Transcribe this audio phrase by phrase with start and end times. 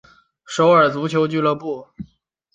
[0.45, 1.87] 首尔足球俱乐部。